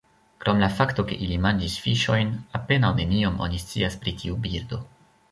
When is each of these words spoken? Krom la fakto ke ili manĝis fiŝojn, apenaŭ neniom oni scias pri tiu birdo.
Krom 0.43 0.59
la 0.61 0.67
fakto 0.77 1.03
ke 1.09 1.17
ili 1.25 1.35
manĝis 1.43 1.75
fiŝojn, 1.83 2.31
apenaŭ 2.59 2.89
neniom 3.01 3.37
oni 3.49 3.59
scias 3.65 3.99
pri 4.05 4.15
tiu 4.23 4.39
birdo. 4.47 4.81